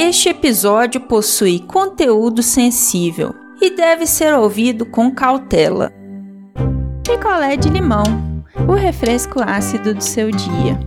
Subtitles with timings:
[0.00, 5.92] Este episódio possui conteúdo sensível e deve ser ouvido com cautela.
[7.04, 8.04] Picolé de limão,
[8.68, 10.78] o refresco ácido do seu dia.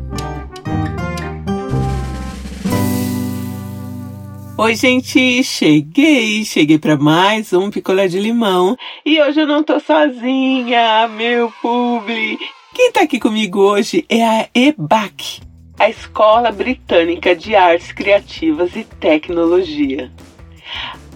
[4.58, 9.78] Oi, gente, cheguei, cheguei para mais um picolé de limão e hoje eu não tô
[9.82, 12.40] sozinha, meu publi.
[12.74, 15.42] Quem tá aqui comigo hoje é a EBAC,
[15.82, 20.12] a Escola Britânica de Artes Criativas e Tecnologia.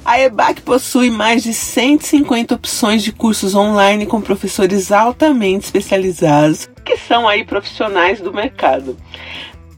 [0.04, 6.98] A EBAC possui mais de 150 opções de cursos online com professores altamente especializados, que
[6.98, 8.98] são aí profissionais do mercado.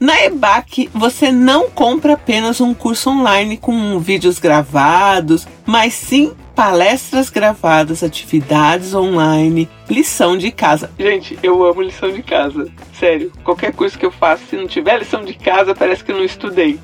[0.00, 7.30] Na EBAC, você não compra apenas um curso online com vídeos gravados, mas sim palestras
[7.30, 10.90] gravadas, atividades online, lição de casa.
[10.98, 12.68] Gente, eu amo lição de casa.
[12.98, 16.16] Sério, qualquer curso que eu faço, se não tiver lição de casa, parece que eu
[16.16, 16.76] não estudei.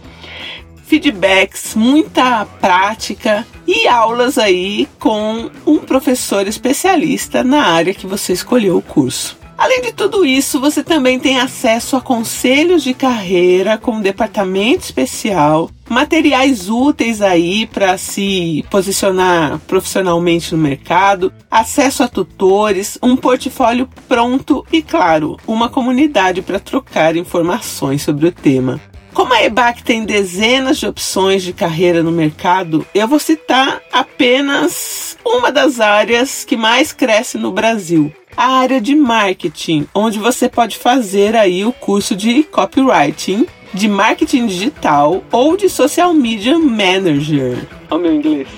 [0.85, 8.77] Feedbacks, muita prática e aulas aí com um professor especialista na área que você escolheu
[8.77, 9.37] o curso.
[9.65, 14.85] Além de tudo isso, você também tem acesso a conselhos de carreira com um departamento
[14.85, 23.89] especial, materiais úteis aí para se posicionar profissionalmente no mercado, acesso a tutores, um portfólio
[24.07, 28.79] pronto e, claro, uma comunidade para trocar informações sobre o tema.
[29.15, 35.17] Como a EBAC tem dezenas de opções de carreira no mercado, eu vou citar apenas
[35.25, 40.77] uma das áreas que mais cresce no Brasil, a área de marketing, onde você pode
[40.77, 47.67] fazer aí o curso de copywriting, de marketing digital ou de social media manager.
[47.91, 48.49] Olha o meu inglês.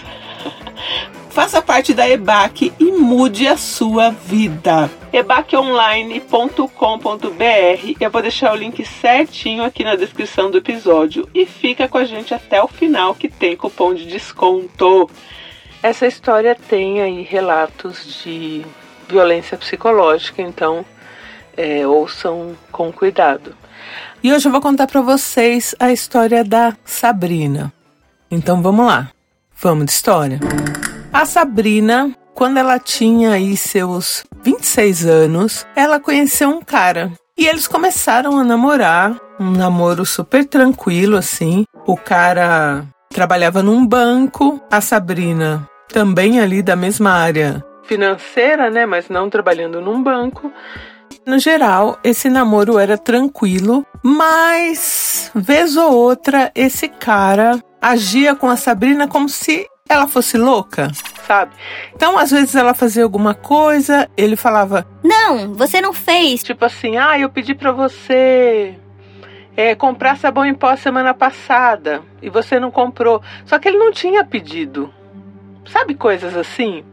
[1.30, 4.90] Faça parte da EBAC e mude a sua vida.
[5.12, 7.96] ebaconline.com.br.
[8.00, 12.04] Eu vou deixar o link certinho aqui na descrição do episódio e fica com a
[12.04, 15.10] gente até o final que tem cupom de desconto.
[15.82, 18.64] Essa história tem aí relatos de
[19.08, 20.84] violência psicológica, então
[21.56, 23.54] é, ouçam com cuidado.
[24.22, 27.72] E hoje eu vou contar para vocês a história da Sabrina.
[28.30, 29.10] Então vamos lá,
[29.60, 30.40] vamos de história.
[31.12, 37.68] A Sabrina, quando ela tinha aí seus 26 anos, ela conheceu um cara e eles
[37.68, 41.64] começaram a namorar, um namoro super tranquilo assim.
[41.86, 49.08] O cara trabalhava num banco, a Sabrina também ali da mesma área financeira, né, mas
[49.08, 50.52] não trabalhando num banco.
[51.24, 58.56] No geral, esse namoro era tranquilo, mas vez ou outra esse cara agia com a
[58.56, 60.90] Sabrina como se ela fosse louca,
[61.26, 61.52] sabe?
[61.94, 66.42] Então, às vezes ela fazia alguma coisa, ele falava: "Não, você não fez".
[66.42, 68.76] Tipo assim: "Ah, eu pedi para você
[69.56, 73.22] é, comprar sabão em pó semana passada e você não comprou".
[73.44, 74.92] Só que ele não tinha pedido.
[75.66, 76.84] Sabe coisas assim?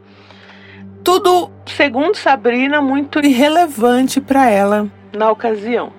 [1.04, 5.92] Tudo, segundo Sabrina, muito irrelevante para ela na ocasião.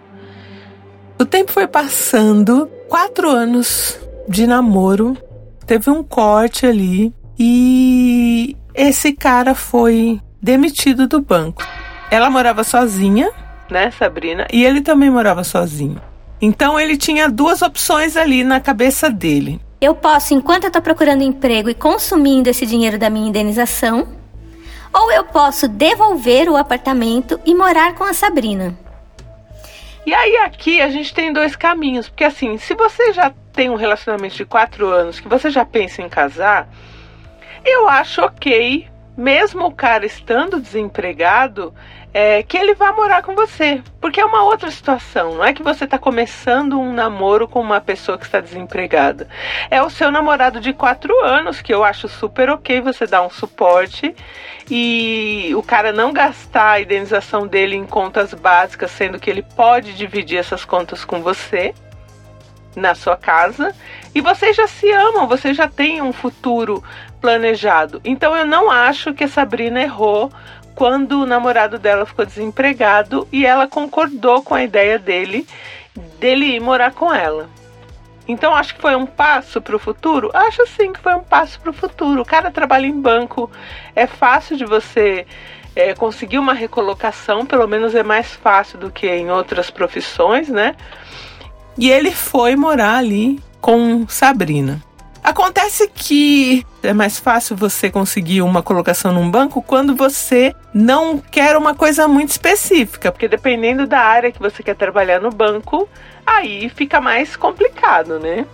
[1.21, 5.17] O tempo foi passando, quatro anos de namoro,
[5.67, 11.63] teve um corte ali e esse cara foi demitido do banco.
[12.11, 13.31] Ela morava sozinha,
[13.71, 14.47] né, Sabrina?
[14.53, 16.01] E ele também morava sozinho.
[16.41, 19.61] Então ele tinha duas opções ali na cabeça dele.
[19.81, 24.09] Eu posso, enquanto eu tô procurando emprego e consumindo esse dinheiro da minha indenização,
[24.95, 28.75] ou eu posso devolver o apartamento e morar com a Sabrina.
[30.07, 33.75] E aí aqui a gente tem dois caminhos, porque assim, se você já tem um
[33.75, 36.69] relacionamento de quatro anos, que você já pensa em casar,
[37.65, 41.75] eu acho ok, mesmo o cara estando desempregado,
[42.15, 43.83] é, que ele vá morar com você.
[44.01, 45.35] Porque é uma outra situação.
[45.35, 49.29] Não é que você está começando um namoro com uma pessoa que está desempregada.
[49.69, 53.31] É o seu namorado de quatro anos, que eu acho super ok você dar um
[53.31, 54.15] suporte
[54.71, 59.95] e o cara não gastar a indenização dele em contas básicas, sendo que ele pode
[59.95, 61.75] dividir essas contas com você
[62.77, 63.75] na sua casa
[64.15, 66.83] e vocês já se amam, vocês já têm um futuro
[67.21, 68.01] planejado.
[68.05, 70.31] Então eu não acho que a Sabrina errou
[70.75, 75.47] quando o namorado dela ficou desempregado e ela concordou com a ideia dele
[76.19, 77.49] dele ir morar com ela.
[78.27, 80.31] Então acho que foi um passo para o futuro?
[80.33, 82.23] Acho sim que foi um passo para o futuro.
[82.23, 83.51] O cara trabalha em banco,
[83.95, 85.27] é fácil de você
[85.77, 90.75] é, conseguir uma recolocação, pelo menos é mais fácil do que em outras profissões, né?
[91.77, 94.83] E ele foi morar ali com Sabrina.
[95.25, 101.57] Acontece que é mais fácil você conseguir uma colocação num banco quando você não quer
[101.57, 105.89] uma coisa muito específica, porque dependendo da área que você quer trabalhar no banco,
[106.27, 108.45] aí fica mais complicado, né?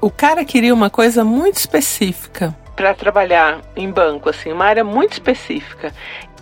[0.00, 5.14] O cara queria uma coisa muito específica para trabalhar em banco, assim, uma área muito
[5.14, 5.92] específica.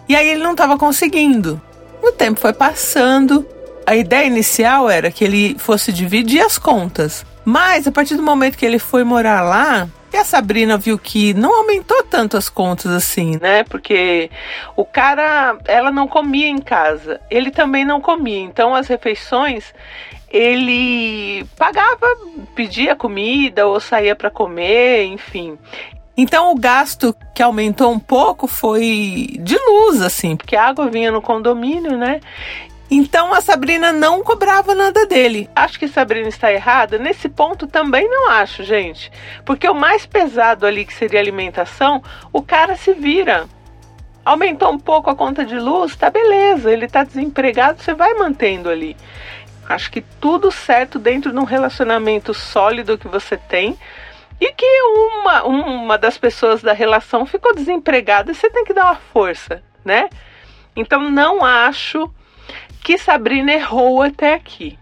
[0.07, 1.59] E aí ele não estava conseguindo.
[2.03, 3.47] O tempo foi passando.
[3.91, 7.27] A ideia inicial era que ele fosse dividir as contas.
[7.45, 11.35] Mas a partir do momento que ele foi morar lá, e a Sabrina viu que
[11.35, 13.65] não aumentou tanto as contas assim, né?
[13.65, 14.31] Porque
[14.77, 18.39] o cara, ela não comia em casa, ele também não comia.
[18.39, 19.75] Então as refeições
[20.31, 22.07] ele pagava,
[22.55, 25.59] pedia comida ou saía para comer, enfim.
[26.17, 31.11] Então o gasto que aumentou um pouco foi de luz, assim, porque a água vinha
[31.11, 32.21] no condomínio, né?
[32.91, 35.49] Então a Sabrina não cobrava nada dele.
[35.55, 36.99] Acho que Sabrina está errada.
[36.99, 39.13] Nesse ponto também não acho, gente.
[39.45, 42.03] Porque o mais pesado ali, que seria alimentação,
[42.33, 43.47] o cara se vira.
[44.25, 46.73] Aumentou um pouco a conta de luz, tá beleza.
[46.73, 48.97] Ele tá desempregado, você vai mantendo ali.
[49.69, 53.79] Acho que tudo certo dentro de um relacionamento sólido que você tem.
[54.41, 58.87] E que uma, uma das pessoas da relação ficou desempregada e você tem que dar
[58.87, 60.09] uma força, né?
[60.75, 62.11] Então não acho
[62.83, 64.79] que Sabrina errou até aqui.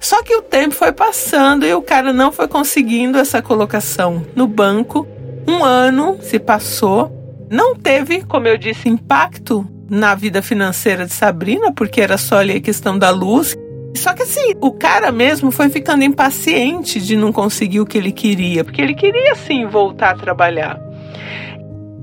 [0.00, 4.46] Só que o tempo foi passando e o cara não foi conseguindo essa colocação no
[4.46, 5.06] banco.
[5.46, 7.10] Um ano se passou,
[7.50, 12.56] não teve, como eu disse, impacto na vida financeira de Sabrina, porque era só ali
[12.56, 13.56] a questão da luz.
[13.96, 18.12] Só que assim, o cara mesmo foi ficando impaciente de não conseguir o que ele
[18.12, 20.78] queria, porque ele queria sim voltar a trabalhar.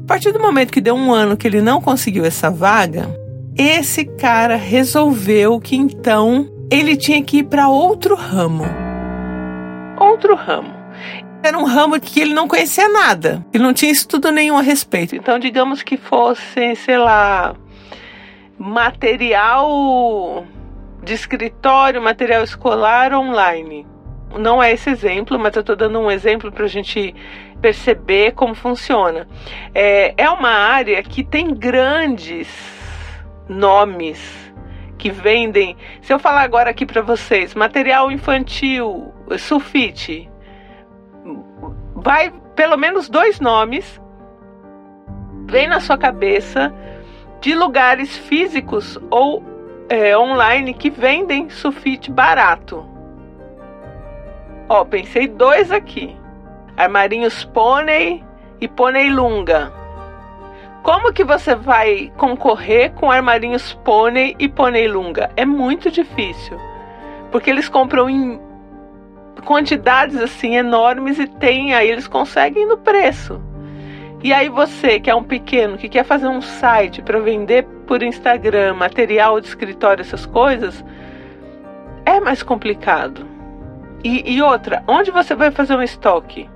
[0.03, 3.09] A partir do momento que deu um ano que ele não conseguiu essa vaga,
[3.57, 8.65] esse cara resolveu que então ele tinha que ir para outro ramo.
[9.97, 10.73] Outro ramo.
[11.41, 15.15] Era um ramo que ele não conhecia nada, ele não tinha estudo nenhum a respeito.
[15.15, 17.55] Então, digamos que fosse, sei lá,
[18.57, 20.43] material
[21.03, 23.85] de escritório, material escolar online.
[24.37, 27.15] Não é esse exemplo, mas eu estou dando um exemplo para a gente
[27.61, 29.27] perceber como funciona.
[29.73, 32.74] É, é uma área que tem grandes
[33.47, 34.53] nomes
[34.97, 35.75] que vendem.
[36.01, 40.29] Se eu falar agora aqui para vocês, material infantil, sulfite,
[41.95, 44.01] vai pelo menos dois nomes
[45.47, 46.73] vem na sua cabeça
[47.39, 49.43] de lugares físicos ou
[49.89, 52.85] é, online que vendem sulfite barato.
[54.67, 56.15] Ó, pensei dois aqui:
[56.75, 58.23] Armarinhos Pônei
[58.59, 59.71] e Pônei Lunga.
[60.85, 65.31] Como que você vai concorrer com armarinhos pônei e pônei lunga?
[65.35, 66.59] É muito difícil.
[67.31, 68.39] Porque eles compram em
[69.43, 73.41] quantidades assim enormes e tem aí eles conseguem no preço.
[74.23, 78.03] E aí você, que é um pequeno, que quer fazer um site para vender por
[78.03, 80.85] Instagram, material de escritório, essas coisas,
[82.05, 83.25] é mais complicado.
[84.03, 86.47] E, e outra, onde você vai fazer um estoque?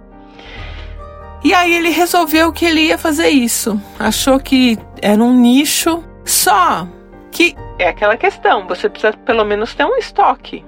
[1.44, 3.82] E aí ele resolveu que ele ia fazer isso.
[3.98, 6.88] Achou que era um nicho só
[7.32, 10.66] que é aquela questão, você precisa pelo menos ter um estoque.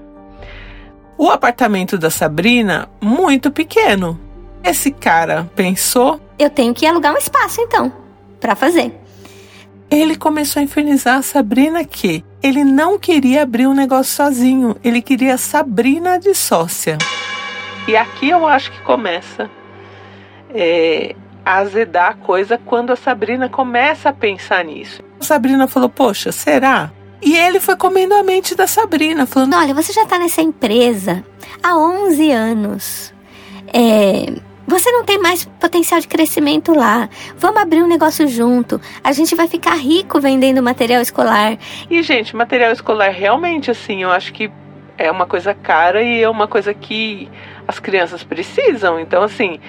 [1.18, 4.20] O apartamento da Sabrina muito pequeno.
[4.64, 7.92] Esse cara pensou, eu tenho que alugar um espaço então
[8.40, 8.98] para fazer.
[9.90, 15.02] Ele começou a infernizar a Sabrina que ele não queria abrir um negócio sozinho, ele
[15.02, 16.98] queria a Sabrina de sócia.
[17.88, 19.50] E aqui eu acho que começa
[20.54, 25.04] é, azedar a coisa quando a Sabrina começa a pensar nisso.
[25.20, 26.92] A Sabrina falou: Poxa, será?
[27.22, 31.24] E ele foi comendo a mente da Sabrina, falando: Olha, você já tá nessa empresa
[31.62, 33.14] há 11 anos.
[33.74, 34.34] É,
[34.72, 37.10] você não tem mais potencial de crescimento lá.
[37.38, 38.80] Vamos abrir um negócio junto.
[39.04, 41.58] A gente vai ficar rico vendendo material escolar.
[41.90, 44.50] E, gente, material escolar realmente, assim, eu acho que
[44.98, 47.30] é uma coisa cara e é uma coisa que
[47.68, 49.00] as crianças precisam.
[49.00, 49.60] Então, assim,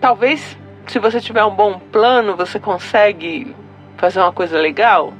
[0.00, 3.54] talvez se você tiver um bom plano, você consegue
[3.96, 5.12] fazer uma coisa legal.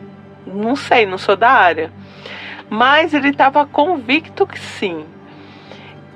[0.46, 1.92] Não sei, não sou da área.
[2.68, 5.04] Mas ele estava convicto que sim.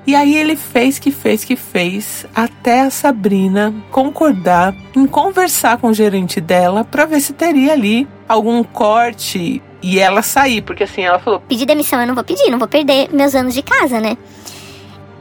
[0.07, 5.87] E aí ele fez que fez que fez até a Sabrina concordar em conversar com
[5.87, 11.01] o gerente dela para ver se teria ali algum corte e ela sair, porque assim
[11.01, 13.99] ela falou: "Pedir demissão eu não vou pedir, não vou perder meus anos de casa,
[13.99, 14.15] né?"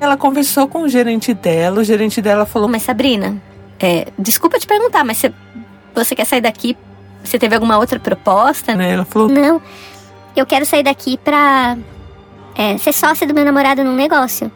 [0.01, 3.41] Ela conversou com o gerente dela, o gerente dela falou: Mas Sabrina,
[3.79, 5.33] é, desculpa te perguntar, mas você,
[5.95, 6.77] você quer sair daqui?
[7.23, 8.75] Você teve alguma outra proposta?
[8.75, 9.63] Né, ela falou: Não,
[10.37, 11.77] eu quero sair daqui pra
[12.55, 14.51] é, ser sócia do meu namorado num negócio.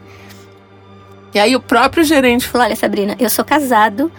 [1.33, 4.11] E aí o próprio gerente falou: Olha, Sabrina, eu sou casado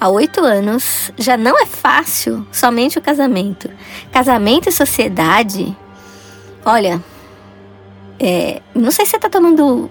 [0.00, 3.70] há oito anos, já não é fácil somente o casamento.
[4.12, 5.74] Casamento e sociedade,
[6.64, 7.02] olha,
[8.18, 9.88] é, não sei se você tá tomando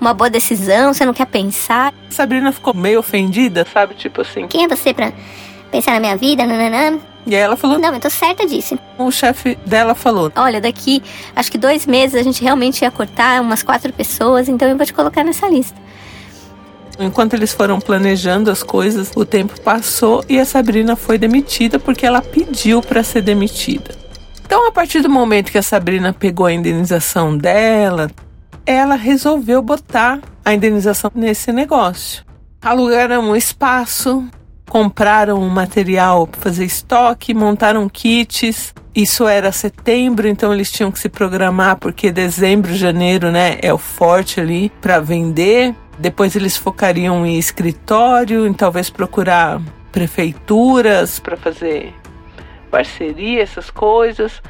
[0.00, 1.92] uma boa decisão, você não quer pensar.
[2.10, 3.94] Sabrina ficou meio ofendida, sabe?
[3.94, 4.46] Tipo assim.
[4.46, 5.12] Quem é você pra
[5.70, 6.46] pensar na minha vida?
[6.46, 6.98] Nananã.
[7.26, 7.78] E aí ela falou.
[7.78, 8.78] Não, eu tô certa disso.
[8.98, 11.02] O chefe dela falou: Olha, daqui
[11.34, 14.86] acho que dois meses a gente realmente ia cortar umas quatro pessoas, então eu vou
[14.86, 15.76] te colocar nessa lista.
[16.98, 22.06] Enquanto eles foram planejando as coisas, o tempo passou e a Sabrina foi demitida porque
[22.06, 23.94] ela pediu para ser demitida.
[24.46, 28.08] Então, a partir do momento que a Sabrina pegou a indenização dela,
[28.66, 32.24] ela resolveu botar a indenização nesse negócio.
[32.60, 34.28] Alugaram um espaço,
[34.68, 38.74] compraram um material para fazer estoque, montaram kits.
[38.94, 43.78] Isso era setembro, então eles tinham que se programar porque dezembro, janeiro, né, é o
[43.78, 45.74] forte ali para vender.
[45.98, 49.60] Depois eles focariam em escritório, em talvez procurar
[49.92, 51.94] prefeituras para fazer
[52.70, 54.42] parceria, essas coisas.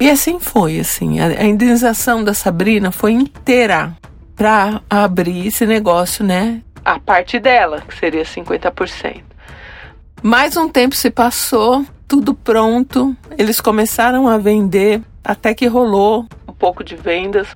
[0.00, 3.96] E assim foi, assim, a, indenização da Sabrina foi inteira
[4.36, 6.62] para abrir esse negócio, né?
[6.84, 9.22] A parte dela, que seria 50%.
[10.22, 16.52] Mais um tempo se passou, tudo pronto, eles começaram a vender, até que rolou um
[16.52, 17.48] pouco de vendas,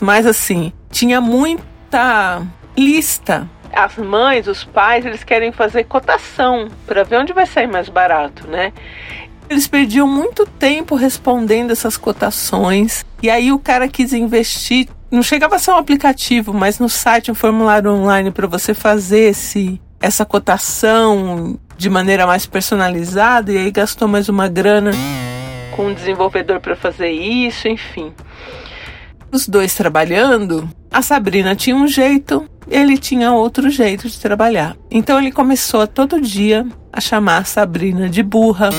[0.00, 2.42] mas assim, tinha muita
[2.76, 3.48] lista.
[3.72, 8.46] As mães, os pais, eles querem fazer cotação para ver onde vai sair mais barato,
[8.48, 8.72] né?
[9.48, 13.04] Eles perdiam muito tempo respondendo essas cotações.
[13.22, 14.88] E aí o cara quis investir.
[15.10, 19.30] Não chegava a ser um aplicativo, mas no site um formulário online para você fazer
[19.30, 23.52] esse, essa cotação de maneira mais personalizada.
[23.52, 24.90] E aí gastou mais uma grana
[25.76, 28.12] com um desenvolvedor para fazer isso, enfim.
[29.30, 34.76] Os dois trabalhando, a Sabrina tinha um jeito, ele tinha outro jeito de trabalhar.
[34.90, 38.70] Então ele começou a todo dia a chamar a Sabrina de burra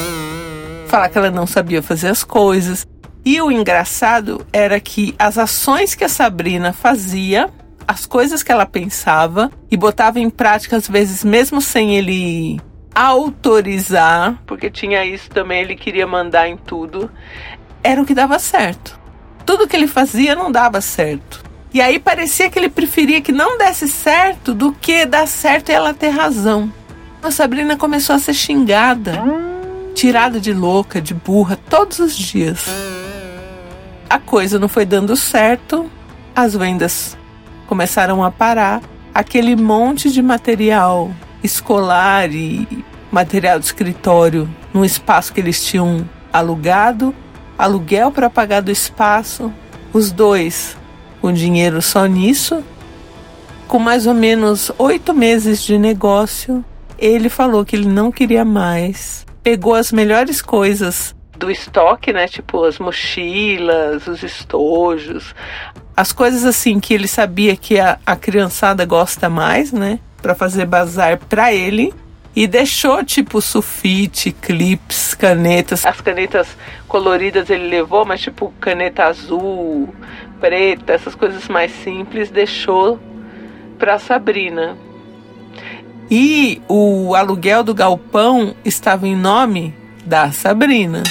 [0.87, 2.87] falar que ela não sabia fazer as coisas.
[3.23, 7.49] E o engraçado era que as ações que a Sabrina fazia,
[7.87, 12.59] as coisas que ela pensava e botava em prática, às vezes, mesmo sem ele
[12.95, 17.11] autorizar, porque tinha isso também, ele queria mandar em tudo,
[17.83, 18.99] era o que dava certo.
[19.45, 21.43] Tudo que ele fazia não dava certo.
[21.73, 25.73] E aí parecia que ele preferia que não desse certo do que dar certo e
[25.73, 26.71] ela ter razão.
[27.21, 29.21] A Sabrina começou a ser xingada
[29.97, 32.67] tirada de louca, de burra, todos os dias.
[34.07, 35.89] A coisa não foi dando certo,
[36.35, 37.17] as vendas
[37.65, 38.79] começaram a parar,
[39.11, 41.11] aquele monte de material
[41.43, 47.13] escolar e material de escritório no espaço que eles tinham alugado,
[47.57, 49.51] aluguel para pagar do espaço,
[49.91, 50.77] os dois
[51.19, 52.63] com dinheiro só nisso.
[53.67, 56.63] Com mais ou menos oito meses de negócio,
[56.99, 62.27] ele falou que ele não queria mais pegou as melhores coisas do estoque, né?
[62.27, 65.33] Tipo as mochilas, os estojos,
[65.95, 69.99] as coisas assim que ele sabia que a, a criançada gosta mais, né?
[70.21, 71.93] Para fazer bazar para ele.
[72.35, 75.85] E deixou tipo sulfite, clips, canetas.
[75.85, 76.49] As canetas
[76.85, 79.95] coloridas ele levou, mas tipo caneta azul,
[80.41, 82.99] preta, essas coisas mais simples, deixou
[83.79, 84.77] para Sabrina.
[86.09, 89.73] E o aluguel do galpão estava em nome
[90.05, 91.03] da Sabrina.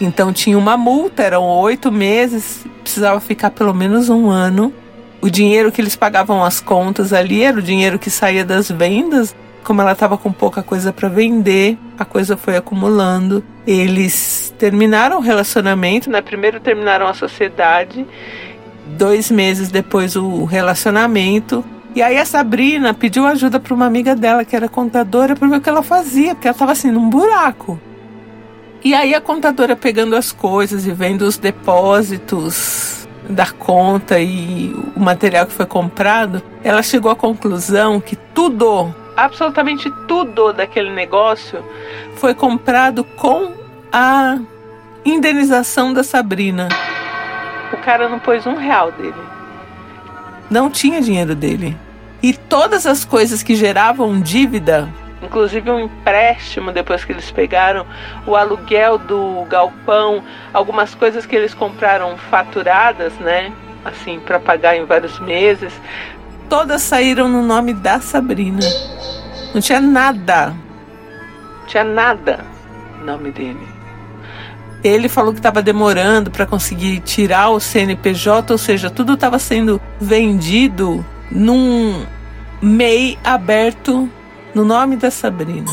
[0.00, 4.72] Então tinha uma multa, eram oito meses, precisava ficar pelo menos um ano.
[5.20, 9.34] O dinheiro que eles pagavam as contas ali era o dinheiro que saía das vendas.
[9.62, 13.42] Como ela estava com pouca coisa para vender, a coisa foi acumulando.
[13.66, 16.20] Eles terminaram o relacionamento, né?
[16.20, 18.06] Primeiro terminaram a sociedade,
[18.86, 21.64] dois meses depois o relacionamento.
[21.94, 25.56] E aí a Sabrina pediu ajuda para uma amiga dela que era contadora para ver
[25.56, 27.80] o que ela fazia, porque ela estava assim num buraco.
[28.82, 35.00] E aí a contadora pegando as coisas e vendo os depósitos da conta e o
[35.00, 41.64] material que foi comprado, ela chegou à conclusão que tudo, absolutamente tudo daquele negócio
[42.16, 43.52] foi comprado com
[43.92, 44.38] a
[45.04, 46.68] indenização da Sabrina.
[47.72, 49.14] O cara não pôs um real dele.
[50.50, 51.76] Não tinha dinheiro dele.
[52.22, 54.88] E todas as coisas que geravam dívida,
[55.22, 57.86] inclusive um empréstimo depois que eles pegaram,
[58.26, 60.22] o aluguel do galpão,
[60.52, 63.52] algumas coisas que eles compraram faturadas, né?
[63.84, 65.72] Assim, para pagar em vários meses,
[66.48, 68.62] todas saíram no nome da Sabrina.
[69.52, 70.54] Não tinha nada.
[71.60, 72.44] Não tinha nada
[72.98, 73.73] no nome dele.
[74.84, 79.80] Ele falou que estava demorando para conseguir tirar o CNPJ, ou seja, tudo estava sendo
[79.98, 82.04] vendido num
[82.60, 84.08] MEI aberto
[84.54, 85.70] no nome da Sabrina.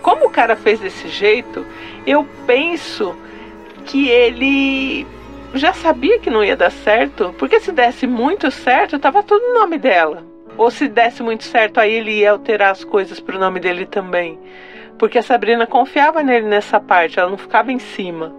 [0.00, 1.66] Como o cara fez desse jeito,
[2.06, 3.14] eu penso
[3.84, 5.06] que ele
[5.54, 9.60] já sabia que não ia dar certo, porque se desse muito certo, tava tudo no
[9.60, 10.24] nome dela.
[10.56, 14.38] Ou se desse muito certo, aí ele ia alterar as coisas pro nome dele também.
[14.98, 18.34] Porque a Sabrina confiava nele nessa parte, ela não ficava em cima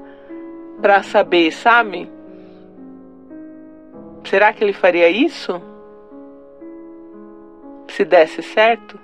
[0.82, 2.10] para saber, sabe?
[4.24, 5.62] Será que ele faria isso?
[7.88, 9.00] Se desse certo?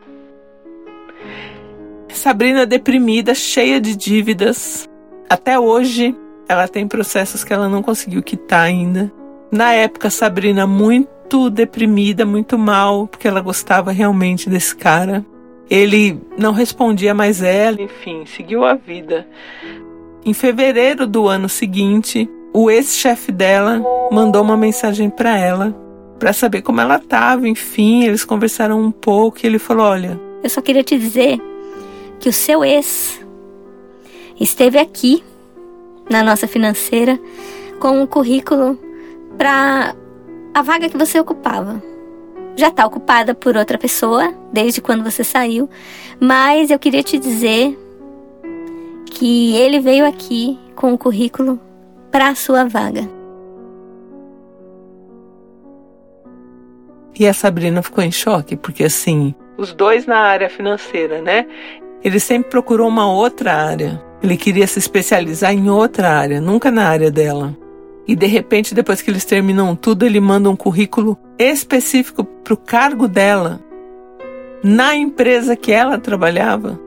[2.09, 4.87] Sabrina deprimida, cheia de dívidas.
[5.29, 6.15] Até hoje,
[6.47, 9.11] ela tem processos que ela não conseguiu quitar ainda.
[9.51, 15.25] Na época, Sabrina muito deprimida, muito mal, porque ela gostava realmente desse cara.
[15.73, 19.27] Ele não respondia mais ela, enfim, seguiu a vida.
[20.23, 25.75] Em fevereiro do ano seguinte, o ex-chefe dela mandou uma mensagem para ela
[26.19, 27.47] para saber como ela estava.
[27.47, 31.41] Enfim, eles conversaram um pouco e ele falou: "Olha, eu só queria te dizer
[32.19, 33.19] que o seu ex
[34.39, 35.23] esteve aqui
[36.07, 37.19] na nossa financeira
[37.79, 38.77] com um currículo
[39.39, 39.95] para
[40.53, 41.81] a vaga que você ocupava.
[42.55, 45.69] Já está ocupada por outra pessoa desde quando você saiu,
[46.19, 47.77] mas eu queria te dizer
[49.05, 51.59] que ele veio aqui com o currículo
[52.11, 53.09] para a sua vaga.
[57.19, 61.45] E a Sabrina ficou em choque, porque assim, os dois na área financeira, né?
[62.03, 64.03] Ele sempre procurou uma outra área.
[64.21, 67.55] Ele queria se especializar em outra área, nunca na área dela.
[68.07, 72.57] E de repente, depois que eles terminam tudo, ele manda um currículo específico para o
[72.57, 73.61] cargo dela
[74.63, 76.79] na empresa que ela trabalhava.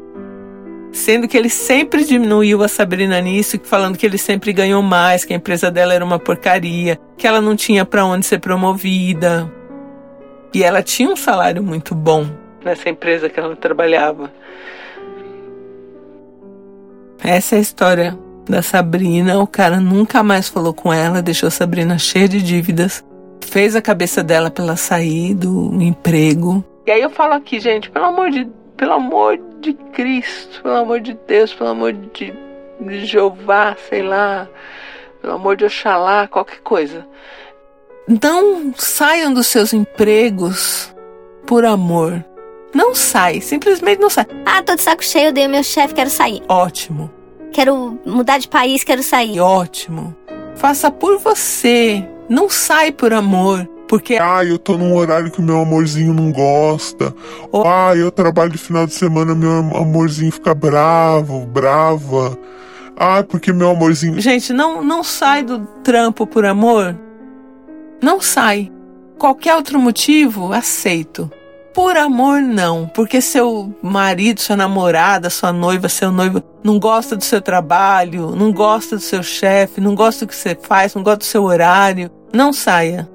[0.93, 5.33] Sendo que ele sempre diminuiu a Sabrina nisso, falando que ele sempre ganhou mais, que
[5.33, 9.51] a empresa dela era uma porcaria, que ela não tinha para onde ser promovida.
[10.55, 12.27] E ela tinha um salário muito bom
[12.65, 14.33] nessa empresa que ela trabalhava.
[17.23, 19.39] Essa é a história da Sabrina.
[19.39, 23.05] O cara nunca mais falou com ela, deixou a Sabrina cheia de dívidas,
[23.41, 26.65] fez a cabeça dela para ela sair do emprego.
[26.87, 31.01] E aí eu falo aqui, gente, pelo amor de, pelo amor de Cristo, pelo amor
[31.01, 32.33] de Deus, pelo amor de,
[32.81, 34.49] de Jeová, sei lá,
[35.21, 37.07] pelo amor de Oxalá, qualquer coisa.
[38.09, 40.95] Não saiam dos seus empregos
[41.45, 42.25] por amor.
[42.73, 44.27] Não sai, simplesmente não sai.
[44.45, 46.43] Ah, tô de saco cheio, dei o meu chefe, quero sair.
[46.49, 47.11] Ótimo.
[47.57, 49.41] Quero mudar de país, quero sair.
[49.41, 50.15] Ótimo.
[50.57, 52.07] Faça por você.
[52.29, 53.67] Não sai por amor.
[53.89, 54.19] Porque.
[54.21, 57.15] Ah, eu tô num horário que meu amorzinho não gosta.
[57.51, 57.63] Oh.
[57.67, 62.39] Ah, eu trabalho de final de semana, meu amorzinho fica bravo, brava.
[62.95, 64.21] Ah, porque meu amorzinho.
[64.21, 66.95] Gente, não, não sai do trampo por amor.
[68.03, 68.71] Não sai.
[69.17, 71.33] Qualquer outro motivo, aceito.
[71.77, 72.89] Por amor, não.
[72.89, 78.51] Porque seu marido, sua namorada, sua noiva, seu noivo não gosta do seu trabalho, não
[78.51, 82.11] gosta do seu chefe, não gosta do que você faz, não gosta do seu horário.
[82.33, 83.07] Não saia.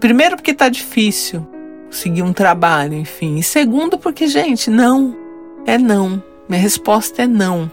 [0.00, 1.46] Primeiro, porque tá difícil
[1.90, 3.36] seguir um trabalho, enfim.
[3.36, 5.14] E segundo, porque, gente, não.
[5.66, 6.22] É não.
[6.48, 7.70] Minha resposta é não.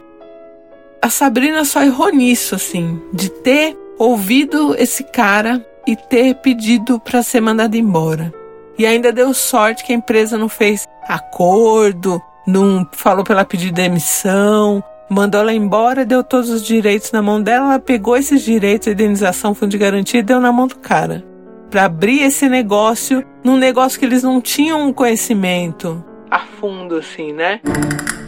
[1.01, 7.23] A Sabrina só errou nisso, assim, de ter ouvido esse cara e ter pedido para
[7.23, 8.33] ser mandada embora.
[8.77, 13.71] E ainda deu sorte que a empresa não fez acordo, não falou para ela pedir
[13.71, 18.87] demissão, mandou ela embora, deu todos os direitos na mão dela, ela pegou esses direitos,
[18.87, 21.23] a indenização, fundo de garantia e deu na mão do cara.
[21.69, 27.31] Para abrir esse negócio, num negócio que eles não tinham um conhecimento a fundo, assim,
[27.31, 27.61] né?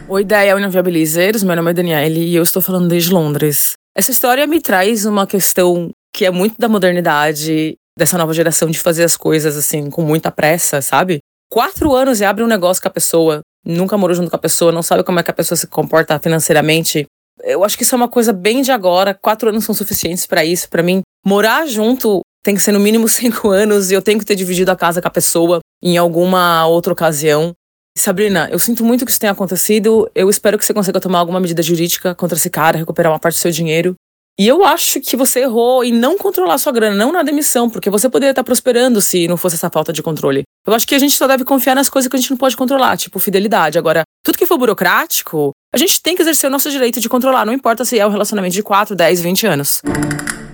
[0.08, 3.74] Oi, ideia Union Viabilizers, meu nome é Daniele e eu estou falando desde Londres.
[3.94, 8.80] Essa história me traz uma questão que é muito da modernidade dessa nova geração de
[8.80, 11.20] fazer as coisas assim com muita pressa, sabe?
[11.50, 14.72] Quatro anos e abre um negócio com a pessoa, nunca morou junto com a pessoa,
[14.72, 17.06] não sabe como é que a pessoa se comporta financeiramente.
[17.44, 19.14] Eu acho que isso é uma coisa bem de agora.
[19.14, 20.70] Quatro anos são suficientes para isso.
[20.70, 24.26] Para mim, morar junto tem que ser no mínimo cinco anos e eu tenho que
[24.26, 27.54] ter dividido a casa com a pessoa em alguma outra ocasião.
[27.98, 30.10] Sabrina, eu sinto muito que isso tenha acontecido.
[30.14, 33.36] Eu espero que você consiga tomar alguma medida jurídica contra esse cara, recuperar uma parte
[33.36, 33.96] do seu dinheiro.
[34.40, 37.90] E eu acho que você errou em não controlar sua grana, não na demissão, porque
[37.90, 40.44] você poderia estar prosperando se não fosse essa falta de controle.
[40.68, 42.56] Eu acho que a gente só deve confiar nas coisas que a gente não pode
[42.56, 43.80] controlar, tipo fidelidade.
[43.80, 47.48] Agora, tudo que for burocrático, a gente tem que exercer o nosso direito de controlar,
[47.48, 49.82] não importa se é um relacionamento de 4, 10, 20 anos.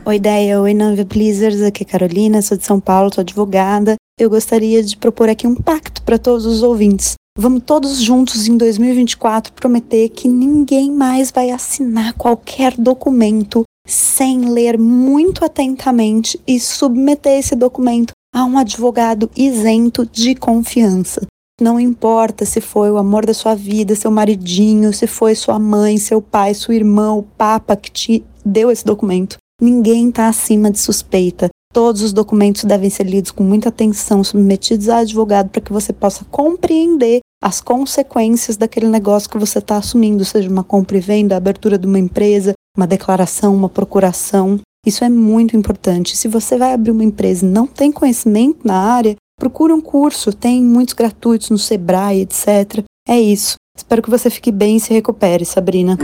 [0.06, 0.62] Oi, ideia.
[0.62, 1.62] Oi, Navia Pleasers.
[1.62, 3.96] Aqui é Carolina, sou de São Paulo, sou advogada.
[4.18, 7.16] Eu gostaria de propor aqui um pacto para todos os ouvintes.
[7.38, 14.78] Vamos todos juntos em 2024 prometer que ninguém mais vai assinar qualquer documento sem ler
[14.78, 21.22] muito atentamente e submeter esse documento a um advogado isento de confiança.
[21.62, 25.98] Não importa se foi o amor da sua vida, seu maridinho, se foi sua mãe,
[25.98, 29.38] seu pai, sua irmã, o papa que te deu esse documento.
[29.62, 31.50] Ninguém está acima de suspeita.
[31.72, 35.94] Todos os documentos devem ser lidos com muita atenção, submetidos a advogado para que você
[35.94, 41.36] possa compreender as consequências daquele negócio que você está assumindo, seja uma compra e venda,
[41.36, 44.60] a abertura de uma empresa, uma declaração, uma procuração.
[44.86, 46.18] Isso é muito importante.
[46.18, 50.34] Se você vai abrir uma empresa e não tem conhecimento na área, procure um curso,
[50.34, 52.84] tem muitos gratuitos no Sebrae, etc.
[53.08, 53.56] É isso.
[53.78, 55.98] Espero que você fique bem e se recupere, Sabrina.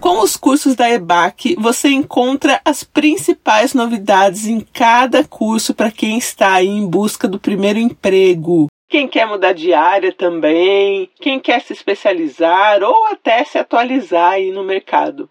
[0.00, 6.16] Com os cursos da EBAC, você encontra as principais novidades em cada curso para quem
[6.16, 8.66] está aí em busca do primeiro emprego.
[8.88, 14.50] Quem quer mudar de área também, quem quer se especializar ou até se atualizar aí
[14.50, 15.30] no mercado.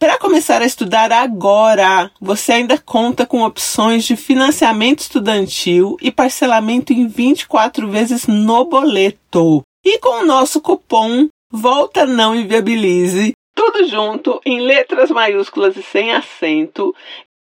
[0.00, 6.90] Para começar a estudar agora, você ainda conta com opções de financiamento estudantil e parcelamento
[6.90, 9.60] em 24 vezes no boleto.
[9.84, 16.12] E com o nosso cupom Volta Não Inviabilize, tudo junto em letras maiúsculas e sem
[16.12, 16.94] acento,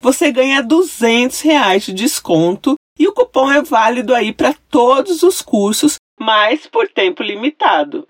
[0.01, 5.41] você ganha 200 reais de desconto e o cupom é válido aí para todos os
[5.41, 8.07] cursos, mas por tempo limitado.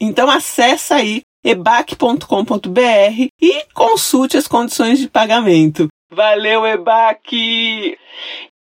[0.00, 5.88] Então acessa aí ebac.com.br e consulte as condições de pagamento.
[6.12, 7.96] Valeu, EBAC!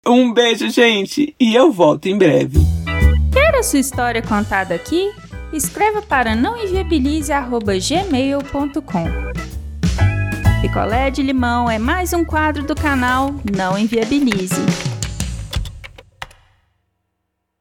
[0.06, 2.58] Um beijo, gente, e eu volto em breve.
[3.32, 5.10] Quer a sua história contada aqui?
[5.52, 9.04] Escreva para nãoenviabilize.gmail.com
[10.60, 14.93] Picolé de limão é mais um quadro do canal Não Enviabilize.